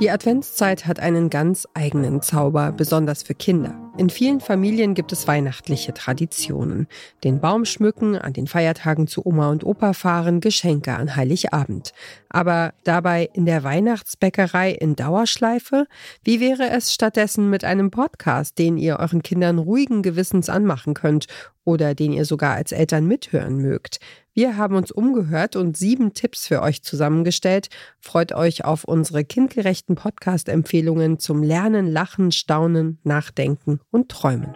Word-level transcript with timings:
Die 0.00 0.10
Adventszeit 0.10 0.86
hat 0.86 1.00
einen 1.00 1.28
ganz 1.28 1.66
eigenen 1.74 2.22
Zauber, 2.22 2.70
besonders 2.70 3.24
für 3.24 3.34
Kinder. 3.34 3.87
In 3.98 4.10
vielen 4.10 4.38
Familien 4.38 4.94
gibt 4.94 5.10
es 5.10 5.26
weihnachtliche 5.26 5.92
Traditionen. 5.92 6.86
Den 7.24 7.40
Baum 7.40 7.64
schmücken, 7.64 8.16
an 8.16 8.32
den 8.32 8.46
Feiertagen 8.46 9.08
zu 9.08 9.26
Oma 9.26 9.50
und 9.50 9.66
Opa 9.66 9.92
fahren, 9.92 10.38
Geschenke 10.38 10.94
an 10.94 11.16
Heiligabend. 11.16 11.92
Aber 12.28 12.74
dabei 12.84 13.28
in 13.32 13.44
der 13.44 13.64
Weihnachtsbäckerei 13.64 14.70
in 14.70 14.94
Dauerschleife? 14.94 15.88
Wie 16.22 16.38
wäre 16.38 16.70
es 16.70 16.94
stattdessen 16.94 17.50
mit 17.50 17.64
einem 17.64 17.90
Podcast, 17.90 18.56
den 18.60 18.78
ihr 18.78 19.00
euren 19.00 19.24
Kindern 19.24 19.58
ruhigen 19.58 20.02
Gewissens 20.02 20.48
anmachen 20.48 20.94
könnt 20.94 21.26
oder 21.64 21.96
den 21.96 22.12
ihr 22.12 22.24
sogar 22.24 22.54
als 22.54 22.70
Eltern 22.70 23.08
mithören 23.08 23.56
mögt? 23.56 23.98
Wir 24.38 24.56
haben 24.56 24.76
uns 24.76 24.92
umgehört 24.92 25.56
und 25.56 25.76
sieben 25.76 26.14
Tipps 26.14 26.46
für 26.46 26.62
euch 26.62 26.84
zusammengestellt. 26.84 27.70
Freut 27.98 28.32
euch 28.32 28.64
auf 28.64 28.84
unsere 28.84 29.24
kindgerechten 29.24 29.96
Podcast-Empfehlungen 29.96 31.18
zum 31.18 31.42
Lernen, 31.42 31.90
Lachen, 31.90 32.30
Staunen, 32.30 32.98
Nachdenken 33.02 33.80
und 33.90 34.08
Träumen. 34.08 34.54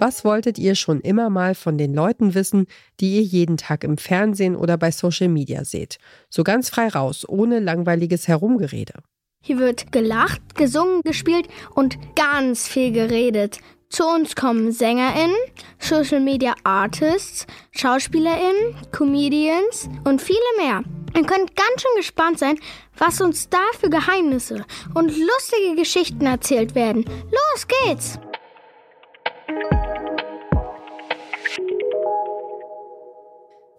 Was 0.00 0.24
wolltet 0.24 0.58
ihr 0.58 0.76
schon 0.76 1.02
immer 1.02 1.28
mal 1.28 1.54
von 1.54 1.76
den 1.76 1.92
Leuten 1.92 2.34
wissen, 2.34 2.66
die 3.00 3.16
ihr 3.16 3.22
jeden 3.22 3.58
Tag 3.58 3.84
im 3.84 3.98
Fernsehen 3.98 4.56
oder 4.56 4.78
bei 4.78 4.90
Social 4.90 5.28
Media 5.28 5.64
seht? 5.66 5.98
So 6.30 6.42
ganz 6.42 6.70
frei 6.70 6.88
raus, 6.88 7.28
ohne 7.28 7.60
langweiliges 7.60 8.26
Herumgerede. 8.26 8.94
Hier 9.42 9.58
wird 9.58 9.92
gelacht, 9.92 10.54
gesungen, 10.54 11.02
gespielt 11.02 11.48
und 11.74 11.98
ganz 12.16 12.66
viel 12.66 12.92
geredet. 12.92 13.58
Zu 13.90 14.06
uns 14.06 14.36
kommen 14.36 14.72
SängerInnen, 14.72 15.36
Social 15.78 16.20
Media 16.20 16.54
Artists, 16.64 17.46
SchauspielerInnen, 17.72 18.76
Comedians 18.92 19.88
und 20.04 20.22
viele 20.22 20.38
mehr. 20.58 20.82
Ihr 21.14 21.26
könnt 21.26 21.56
ganz 21.56 21.82
schön 21.82 21.96
gespannt 21.96 22.38
sein, 22.38 22.58
was 22.96 23.20
uns 23.20 23.48
da 23.48 23.58
für 23.78 23.90
Geheimnisse 23.90 24.64
und 24.94 25.08
lustige 25.08 25.76
Geschichten 25.76 26.26
erzählt 26.26 26.74
werden. 26.74 27.04
Los 27.04 27.66
geht's! 27.66 28.18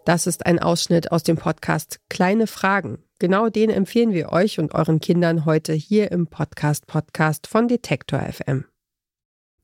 Das 0.04 0.26
ist 0.26 0.46
ein 0.46 0.58
Ausschnitt 0.58 1.12
aus 1.12 1.22
dem 1.22 1.36
Podcast 1.36 2.00
Kleine 2.08 2.48
Fragen. 2.48 3.04
Genau 3.20 3.48
den 3.48 3.70
empfehlen 3.70 4.12
wir 4.12 4.32
euch 4.32 4.58
und 4.58 4.74
euren 4.74 4.98
Kindern 4.98 5.44
heute 5.44 5.72
hier 5.74 6.10
im 6.10 6.26
Podcast 6.26 6.88
Podcast 6.88 7.46
von 7.46 7.68
Detektor 7.68 8.20
FM. 8.20 8.64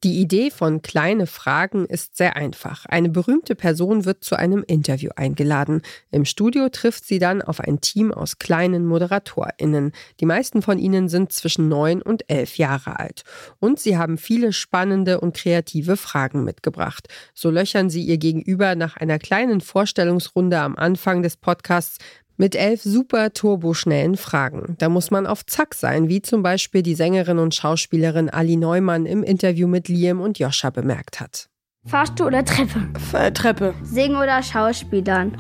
Die 0.05 0.21
Idee 0.21 0.53
von 0.53 0.81
kleine 0.81 1.27
Fragen 1.27 1.85
ist 1.85 2.17
sehr 2.17 2.37
einfach. 2.37 2.87
Eine 2.87 3.09
berühmte 3.09 3.57
Person 3.57 4.05
wird 4.05 4.23
zu 4.23 4.37
einem 4.37 4.63
Interview 4.65 5.11
eingeladen. 5.17 5.83
Im 6.13 6.25
Studio 6.25 6.69
trifft 6.69 7.05
sie 7.05 7.19
dann 7.19 7.43
auf 7.43 7.59
ein 7.59 7.81
Team 7.81 8.13
aus 8.13 8.39
kleinen 8.39 8.87
ModeratorInnen. 8.87 9.91
Die 10.21 10.27
meisten 10.27 10.63
von 10.63 10.79
ihnen 10.79 11.09
sind 11.09 11.33
zwischen 11.33 11.69
neun 11.69 12.01
und 12.01 12.31
elf 12.31 12.59
Jahre 12.59 13.01
alt. 13.01 13.25
Und 13.59 13.81
sie 13.81 13.99
haben 13.99 14.19
viele 14.19 14.53
spannende 14.53 15.21
und 15.21 15.35
kreative 15.35 15.97
Fragen 15.97 16.45
mitgebracht. 16.45 17.09
So 17.35 17.51
löchern 17.51 17.91
sie 17.91 18.03
ihr 18.03 18.19
Gegenüber 18.19 18.77
nach 18.77 18.97
einer 18.97 19.19
kleinen 19.19 19.61
Vorstellungsrunde 19.61 20.61
am 20.61 20.77
Anfang 20.77 21.25
des 21.25 21.37
Podcasts 21.37 21.99
mit 22.39 22.57
elf 22.57 22.83
super 22.83 23.33
turboschnellen 23.33 24.17
Fragen. 24.17 24.77
Da 24.79 24.89
muss 24.89 25.11
man 25.11 25.27
auf 25.27 25.45
Zack 25.45 25.75
sein, 25.75 26.09
wie 26.09 26.23
zum 26.23 26.43
Beispiel 26.43 26.83
die 26.83 26.95
Sängerin 26.95 27.39
und 27.39 27.55
Schauspielerin 27.55 28.31
Ali 28.31 28.57
Neumann 28.57 29.05
im 29.05 29.23
Interview 29.23 29.69
mit 29.69 29.89
Liam 29.89 30.21
und 30.21 30.39
Joscha 30.39 30.71
bemerkt 30.71 31.21
hat. 31.21 31.49
Fahrstuhl 31.87 32.29
oder 32.29 32.45
Treppe? 32.45 32.89
F 32.95 33.15
äh, 33.15 33.33
Treppe. 33.33 33.75
Singen 33.83 34.17
oder 34.17 34.43
Schauspielern? 34.43 35.37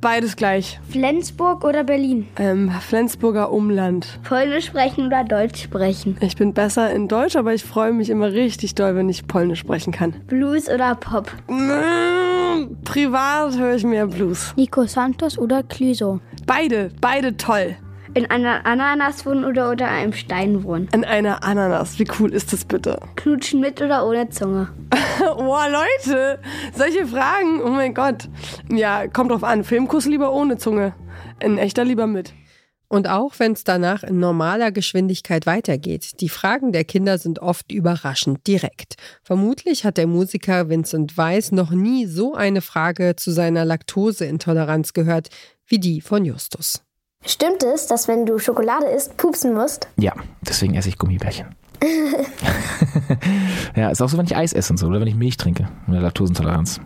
Beides 0.00 0.36
gleich. 0.36 0.78
Flensburg 0.90 1.64
oder 1.64 1.82
Berlin? 1.82 2.26
Ähm, 2.38 2.70
Flensburger 2.70 3.50
Umland. 3.50 4.20
Polnisch 4.24 4.66
sprechen 4.66 5.06
oder 5.06 5.24
Deutsch 5.24 5.62
sprechen? 5.62 6.18
Ich 6.20 6.36
bin 6.36 6.52
besser 6.52 6.90
in 6.90 7.08
Deutsch, 7.08 7.34
aber 7.34 7.54
ich 7.54 7.64
freue 7.64 7.92
mich 7.92 8.10
immer 8.10 8.32
richtig 8.32 8.74
doll, 8.74 8.94
wenn 8.94 9.08
ich 9.08 9.26
Polnisch 9.26 9.60
sprechen 9.60 9.92
kann. 9.92 10.12
Blues 10.26 10.68
oder 10.68 10.94
Pop? 10.96 11.32
Mmh, 11.48 12.76
privat 12.84 13.56
höre 13.56 13.76
ich 13.76 13.84
mehr 13.84 14.06
Blues. 14.06 14.52
Nico 14.56 14.84
Santos 14.84 15.38
oder 15.38 15.62
Clüso? 15.62 16.20
Beide, 16.46 16.92
beide 17.00 17.36
toll. 17.36 17.76
In 18.14 18.30
einer 18.30 18.64
Ananas 18.64 19.26
wohnen 19.26 19.44
oder 19.44 19.68
unter 19.68 19.88
einem 19.88 20.12
Stein 20.12 20.62
wohnen? 20.62 20.88
In 20.94 21.04
einer 21.04 21.42
Ananas. 21.42 21.98
Wie 21.98 22.06
cool 22.18 22.32
ist 22.32 22.52
das 22.52 22.64
bitte? 22.64 23.00
Knutschen 23.16 23.60
mit 23.60 23.82
oder 23.82 24.06
ohne 24.06 24.28
Zunge? 24.30 24.68
Boah, 25.18 25.66
Leute, 25.68 26.38
solche 26.72 27.06
Fragen. 27.06 27.60
Oh 27.62 27.68
mein 27.68 27.94
Gott. 27.94 28.28
Ja, 28.70 29.08
kommt 29.08 29.32
drauf 29.32 29.42
an. 29.42 29.64
Filmkuss 29.64 30.06
lieber 30.06 30.32
ohne 30.32 30.56
Zunge. 30.56 30.94
In 31.40 31.58
echter 31.58 31.84
lieber 31.84 32.06
mit. 32.06 32.32
Und 32.88 33.08
auch 33.08 33.34
wenn 33.38 33.52
es 33.52 33.64
danach 33.64 34.04
in 34.04 34.20
normaler 34.20 34.70
Geschwindigkeit 34.70 35.44
weitergeht, 35.44 36.20
die 36.20 36.28
Fragen 36.28 36.70
der 36.70 36.84
Kinder 36.84 37.18
sind 37.18 37.40
oft 37.40 37.72
überraschend 37.72 38.46
direkt. 38.46 38.94
Vermutlich 39.24 39.84
hat 39.84 39.96
der 39.96 40.06
Musiker 40.06 40.68
Vincent 40.68 41.18
Weiss 41.18 41.50
noch 41.50 41.72
nie 41.72 42.06
so 42.06 42.34
eine 42.34 42.60
Frage 42.60 43.16
zu 43.16 43.32
seiner 43.32 43.64
Laktoseintoleranz 43.64 44.92
gehört 44.92 45.30
wie 45.66 45.78
die 45.78 46.00
von 46.00 46.24
Justus. 46.24 46.82
Stimmt 47.24 47.62
es, 47.62 47.86
dass 47.86 48.08
wenn 48.08 48.24
du 48.24 48.38
Schokolade 48.38 48.86
isst, 48.86 49.16
pupsen 49.16 49.54
musst? 49.54 49.88
Ja, 49.96 50.14
deswegen 50.42 50.74
esse 50.74 50.88
ich 50.88 50.98
Gummibärchen. 50.98 51.54
ja, 53.76 53.90
ist 53.90 54.00
auch 54.00 54.08
so, 54.08 54.16
wenn 54.16 54.26
ich 54.26 54.36
Eis 54.36 54.52
esse 54.52 54.72
und 54.72 54.76
so, 54.78 54.86
oder 54.86 55.00
wenn 55.00 55.08
ich 55.08 55.14
Milch 55.14 55.36
trinke, 55.36 55.68
mit 55.86 55.96
der 55.96 56.02
Laktosentoleranz. 56.02 56.80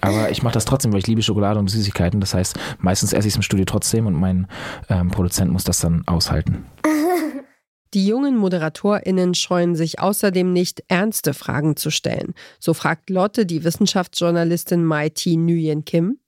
Aber 0.00 0.30
ich 0.30 0.42
mache 0.42 0.54
das 0.54 0.64
trotzdem, 0.64 0.92
weil 0.92 1.00
ich 1.00 1.06
liebe 1.06 1.22
Schokolade 1.22 1.58
und 1.58 1.68
Süßigkeiten. 1.68 2.20
Das 2.20 2.34
heißt, 2.34 2.58
meistens 2.78 3.12
esse 3.12 3.26
ich 3.26 3.32
es 3.32 3.36
im 3.36 3.42
Studio 3.42 3.64
trotzdem 3.64 4.06
und 4.06 4.14
mein 4.14 4.46
ähm, 4.88 5.10
Produzent 5.10 5.50
muss 5.50 5.64
das 5.64 5.80
dann 5.80 6.04
aushalten. 6.06 6.66
Die 7.94 8.06
jungen 8.06 8.36
ModeratorInnen 8.36 9.34
scheuen 9.34 9.74
sich 9.74 9.98
außerdem 9.98 10.52
nicht, 10.52 10.84
ernste 10.88 11.32
Fragen 11.32 11.74
zu 11.74 11.90
stellen. 11.90 12.34
So 12.60 12.74
fragt 12.74 13.08
Lotte 13.08 13.46
die 13.46 13.64
Wissenschaftsjournalistin 13.64 14.84
Mai 14.84 15.08
T. 15.08 15.36
Nguyen 15.36 15.86
Kim. 15.86 16.18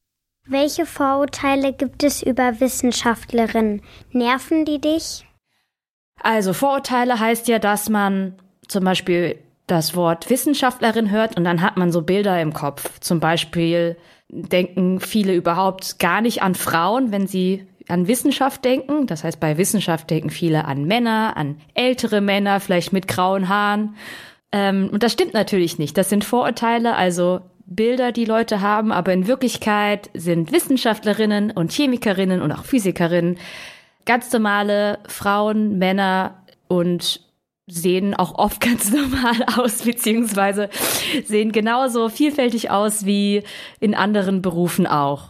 Welche 0.51 0.85
Vorurteile 0.85 1.73
gibt 1.73 2.03
es 2.03 2.25
über 2.25 2.59
Wissenschaftlerinnen? 2.59 3.83
Nerven 4.11 4.65
die 4.65 4.81
dich? 4.81 5.25
Also 6.21 6.53
Vorurteile 6.55 7.21
heißt 7.21 7.47
ja, 7.47 7.61
dass 7.61 7.89
man 7.89 8.35
zum 8.67 8.83
Beispiel 8.83 9.39
das 9.69 9.95
Wort 9.95 10.29
Wissenschaftlerin 10.29 11.13
hört 11.13 11.37
und 11.37 11.45
dann 11.45 11.63
hat 11.63 11.77
man 11.77 11.93
so 11.93 12.03
Bilder 12.03 12.43
im 12.43 12.53
Kopf. 12.53 12.99
Zum 12.99 13.21
Beispiel 13.21 13.97
denken 14.29 14.99
viele 14.99 15.37
überhaupt 15.37 16.01
gar 16.01 16.21
nicht 16.21 16.43
an 16.43 16.57
Frauen, 16.57 17.13
wenn 17.13 17.29
sie 17.29 17.69
an 17.87 18.09
Wissenschaft 18.09 18.65
denken. 18.65 19.07
Das 19.07 19.23
heißt, 19.23 19.39
bei 19.39 19.57
Wissenschaft 19.57 20.11
denken 20.11 20.31
viele 20.31 20.65
an 20.65 20.85
Männer, 20.85 21.37
an 21.37 21.61
ältere 21.75 22.21
Männer, 22.21 22.59
vielleicht 22.59 22.93
mit 22.93 23.07
grauen 23.07 23.49
Haaren. 23.49 23.95
Ähm, 24.51 24.91
und 24.93 25.05
das 25.05 25.13
stimmt 25.13 25.33
natürlich 25.33 25.79
nicht. 25.79 25.97
Das 25.97 26.09
sind 26.09 26.25
Vorurteile. 26.25 26.97
Also 26.97 27.41
Bilder, 27.71 28.11
die 28.13 28.25
Leute 28.25 28.61
haben, 28.61 28.93
aber 28.93 29.13
in 29.13 29.29
Wirklichkeit 29.29 30.11
sind 30.13 30.53
Wissenschaftlerinnen 30.53 31.53
und 31.53 31.73
Chemikerinnen 31.73 32.43
und 32.43 32.53
auch 32.53 32.65
Physikerinnen 32.65 33.39
ganz 34.05 34.33
normale 34.33 34.99
Frauen, 35.07 35.79
Männer 35.79 36.43
und 36.67 37.21
sehen 37.69 38.15
auch 38.15 38.37
oft 38.37 38.61
ganz 38.61 38.91
normal 38.91 39.45
aus, 39.57 39.83
beziehungsweise 39.83 40.69
sehen 41.25 41.53
genauso 41.53 42.09
vielfältig 42.09 42.71
aus 42.71 43.07
wie 43.07 43.45
in 43.79 43.95
anderen 43.95 44.43
Berufen 44.43 44.87
auch. 44.87 45.30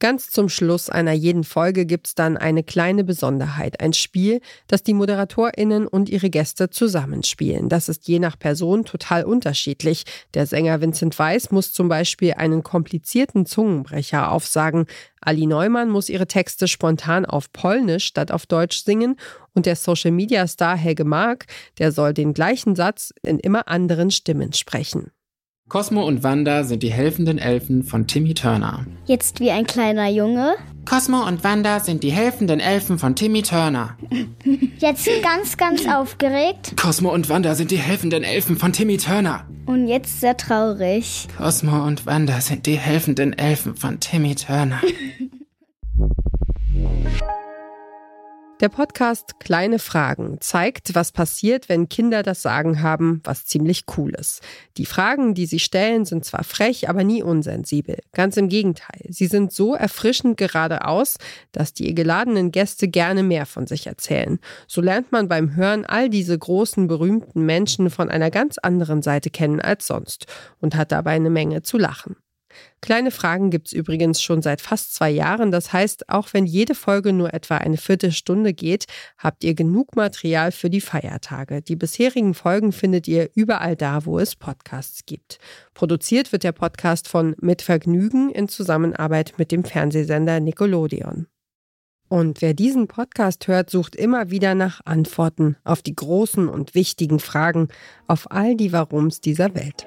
Ganz 0.00 0.30
zum 0.30 0.48
Schluss 0.48 0.90
einer 0.90 1.12
jeden 1.12 1.42
Folge 1.42 1.84
gibt's 1.84 2.14
dann 2.14 2.36
eine 2.36 2.62
kleine 2.62 3.02
Besonderheit, 3.02 3.80
ein 3.80 3.92
Spiel, 3.92 4.40
das 4.68 4.84
die 4.84 4.94
ModeratorInnen 4.94 5.88
und 5.88 6.08
ihre 6.08 6.30
Gäste 6.30 6.70
zusammenspielen. 6.70 7.68
Das 7.68 7.88
ist 7.88 8.06
je 8.06 8.20
nach 8.20 8.38
Person 8.38 8.84
total 8.84 9.24
unterschiedlich. 9.24 10.04
Der 10.34 10.46
Sänger 10.46 10.80
Vincent 10.80 11.18
Weiss 11.18 11.50
muss 11.50 11.72
zum 11.72 11.88
Beispiel 11.88 12.34
einen 12.34 12.62
komplizierten 12.62 13.44
Zungenbrecher 13.44 14.30
aufsagen. 14.30 14.86
Ali 15.20 15.46
Neumann 15.46 15.90
muss 15.90 16.08
ihre 16.08 16.28
Texte 16.28 16.68
spontan 16.68 17.26
auf 17.26 17.52
Polnisch 17.52 18.04
statt 18.04 18.30
auf 18.30 18.46
Deutsch 18.46 18.84
singen 18.84 19.16
und 19.52 19.66
der 19.66 19.74
Social-Media-Star 19.74 20.76
Helge 20.76 21.04
Mark, 21.04 21.46
der 21.78 21.90
soll 21.90 22.14
den 22.14 22.34
gleichen 22.34 22.76
Satz 22.76 23.12
in 23.22 23.40
immer 23.40 23.66
anderen 23.66 24.12
Stimmen 24.12 24.52
sprechen. 24.52 25.10
Cosmo 25.68 26.06
und 26.06 26.22
Wanda 26.22 26.64
sind 26.64 26.82
die 26.82 26.90
helfenden 26.90 27.36
Elfen 27.36 27.84
von 27.84 28.06
Timmy 28.06 28.32
Turner. 28.32 28.86
Jetzt 29.04 29.38
wie 29.38 29.50
ein 29.50 29.66
kleiner 29.66 30.08
Junge. 30.08 30.54
Cosmo 30.86 31.26
und 31.26 31.44
Wanda 31.44 31.80
sind 31.80 32.02
die 32.02 32.10
helfenden 32.10 32.58
Elfen 32.58 32.98
von 32.98 33.14
Timmy 33.14 33.42
Turner. 33.42 33.98
Jetzt 34.78 35.10
ganz, 35.22 35.58
ganz 35.58 35.86
aufgeregt. 35.86 36.72
Cosmo 36.80 37.12
und 37.12 37.28
Wanda 37.28 37.54
sind 37.54 37.70
die 37.70 37.76
helfenden 37.76 38.24
Elfen 38.24 38.56
von 38.56 38.72
Timmy 38.72 38.96
Turner. 38.96 39.46
Und 39.66 39.88
jetzt 39.88 40.22
sehr 40.22 40.38
traurig. 40.38 41.28
Cosmo 41.36 41.84
und 41.84 42.06
Wanda 42.06 42.40
sind 42.40 42.64
die 42.64 42.78
helfenden 42.78 43.36
Elfen 43.36 43.76
von 43.76 44.00
Timmy 44.00 44.34
Turner. 44.34 44.80
Der 48.60 48.68
Podcast 48.68 49.38
Kleine 49.38 49.78
Fragen 49.78 50.40
zeigt, 50.40 50.96
was 50.96 51.12
passiert, 51.12 51.68
wenn 51.68 51.88
Kinder 51.88 52.24
das 52.24 52.42
Sagen 52.42 52.82
haben, 52.82 53.20
was 53.22 53.46
ziemlich 53.46 53.84
cool 53.96 54.10
ist. 54.16 54.42
Die 54.78 54.84
Fragen, 54.84 55.34
die 55.34 55.46
sie 55.46 55.60
stellen, 55.60 56.04
sind 56.04 56.24
zwar 56.24 56.42
frech, 56.42 56.88
aber 56.88 57.04
nie 57.04 57.22
unsensibel. 57.22 57.98
Ganz 58.12 58.36
im 58.36 58.48
Gegenteil. 58.48 59.02
Sie 59.10 59.28
sind 59.28 59.52
so 59.52 59.76
erfrischend 59.76 60.38
geradeaus, 60.38 61.18
dass 61.52 61.72
die 61.72 61.94
geladenen 61.94 62.50
Gäste 62.50 62.88
gerne 62.88 63.22
mehr 63.22 63.46
von 63.46 63.68
sich 63.68 63.86
erzählen. 63.86 64.40
So 64.66 64.80
lernt 64.80 65.12
man 65.12 65.28
beim 65.28 65.54
Hören 65.54 65.86
all 65.86 66.10
diese 66.10 66.36
großen, 66.36 66.88
berühmten 66.88 67.46
Menschen 67.46 67.90
von 67.90 68.10
einer 68.10 68.32
ganz 68.32 68.58
anderen 68.58 69.02
Seite 69.02 69.30
kennen 69.30 69.60
als 69.60 69.86
sonst 69.86 70.26
und 70.60 70.74
hat 70.74 70.90
dabei 70.90 71.12
eine 71.12 71.30
Menge 71.30 71.62
zu 71.62 71.78
lachen. 71.78 72.16
Kleine 72.80 73.10
Fragen 73.10 73.50
gibt's 73.50 73.72
übrigens 73.72 74.22
schon 74.22 74.42
seit 74.42 74.60
fast 74.60 74.94
zwei 74.94 75.10
Jahren. 75.10 75.50
Das 75.50 75.72
heißt, 75.72 76.08
auch 76.08 76.28
wenn 76.32 76.46
jede 76.46 76.74
Folge 76.74 77.12
nur 77.12 77.34
etwa 77.34 77.58
eine 77.58 77.76
Viertelstunde 77.76 78.52
geht, 78.54 78.86
habt 79.18 79.44
ihr 79.44 79.54
genug 79.54 79.96
Material 79.96 80.52
für 80.52 80.70
die 80.70 80.80
Feiertage. 80.80 81.62
Die 81.62 81.76
bisherigen 81.76 82.34
Folgen 82.34 82.72
findet 82.72 83.08
ihr 83.08 83.30
überall 83.34 83.76
da, 83.76 84.04
wo 84.04 84.18
es 84.18 84.36
Podcasts 84.36 85.06
gibt. 85.06 85.38
Produziert 85.74 86.32
wird 86.32 86.44
der 86.44 86.52
Podcast 86.52 87.08
von 87.08 87.34
Mit 87.40 87.62
Vergnügen 87.62 88.30
in 88.30 88.48
Zusammenarbeit 88.48 89.34
mit 89.38 89.52
dem 89.52 89.64
Fernsehsender 89.64 90.40
Nickelodeon. 90.40 91.26
Und 92.08 92.40
wer 92.40 92.54
diesen 92.54 92.88
Podcast 92.88 93.48
hört, 93.48 93.68
sucht 93.68 93.94
immer 93.94 94.30
wieder 94.30 94.54
nach 94.54 94.80
Antworten 94.86 95.56
auf 95.62 95.82
die 95.82 95.94
großen 95.94 96.48
und 96.48 96.74
wichtigen 96.74 97.20
Fragen, 97.20 97.68
auf 98.06 98.30
all 98.30 98.56
die 98.56 98.72
Warums 98.72 99.20
dieser 99.20 99.54
Welt. 99.54 99.86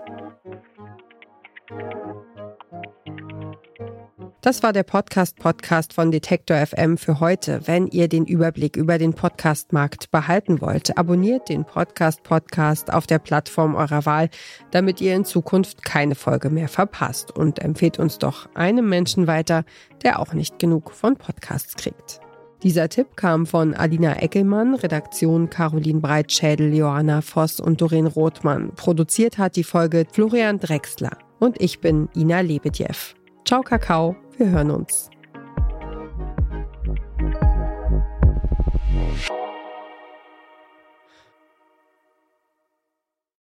Das 4.43 4.63
war 4.63 4.73
der 4.73 4.81
Podcast-Podcast 4.81 5.93
von 5.93 6.09
Detektor 6.09 6.57
FM 6.57 6.97
für 6.97 7.19
heute. 7.19 7.61
Wenn 7.67 7.85
ihr 7.85 8.07
den 8.07 8.25
Überblick 8.25 8.75
über 8.75 8.97
den 8.97 9.13
Podcast-Markt 9.13 10.09
behalten 10.09 10.61
wollt, 10.61 10.97
abonniert 10.97 11.47
den 11.47 11.63
Podcast-Podcast 11.63 12.91
auf 12.91 13.05
der 13.05 13.19
Plattform 13.19 13.75
eurer 13.75 14.07
Wahl, 14.07 14.31
damit 14.71 14.99
ihr 14.99 15.13
in 15.13 15.25
Zukunft 15.25 15.85
keine 15.85 16.15
Folge 16.15 16.49
mehr 16.49 16.69
verpasst 16.69 17.29
und 17.29 17.59
empfehlt 17.59 17.99
uns 17.99 18.17
doch 18.17 18.49
einem 18.55 18.89
Menschen 18.89 19.27
weiter, 19.27 19.63
der 20.01 20.19
auch 20.19 20.33
nicht 20.33 20.57
genug 20.57 20.89
von 20.89 21.17
Podcasts 21.17 21.75
kriegt. 21.75 22.19
Dieser 22.63 22.89
Tipp 22.89 23.15
kam 23.17 23.45
von 23.45 23.75
Alina 23.75 24.13
Eckelmann, 24.23 24.73
Redaktion 24.73 25.51
Caroline 25.51 25.99
Breitschädel, 25.99 26.73
Johanna 26.73 27.21
Voss 27.21 27.59
und 27.59 27.79
Doreen 27.79 28.07
Rothmann. 28.07 28.71
Produziert 28.73 29.37
hat 29.37 29.55
die 29.55 29.63
Folge 29.63 30.07
Florian 30.11 30.59
Drexler. 30.59 31.15
Und 31.39 31.61
ich 31.61 31.79
bin 31.79 32.09
Ina 32.15 32.39
Lebedjew. 32.39 33.20
Ciao, 33.45 33.61
Kakao. 33.61 34.15
Wir 34.37 34.49
hören 34.49 34.71
uns. 34.71 35.09